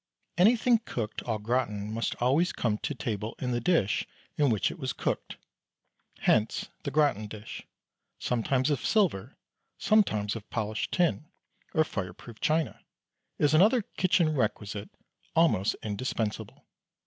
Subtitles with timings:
[0.35, 4.79] Anything cooked au gratin must always come to table in the dish in which it
[4.79, 5.37] was cooked,
[6.21, 7.67] hence the gratin dish,
[8.17, 9.37] sometimes of silver,
[9.77, 11.25] sometimes of polished tin
[11.75, 12.79] or fire proof china,
[13.37, 14.89] is another kitchen requisite
[15.35, 16.65] almost indispensable.